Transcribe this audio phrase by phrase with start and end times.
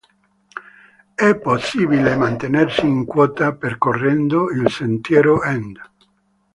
[1.13, 5.75] È possibile mantenersi in quota percorrendo il sentiero n.